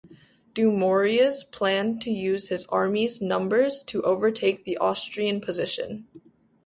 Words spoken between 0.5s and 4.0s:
Dumouriez planned to use his army's numbers